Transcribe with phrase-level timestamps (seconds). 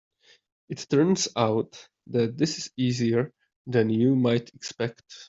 [0.69, 3.31] It turns out this is easier
[3.67, 5.03] than you might expect.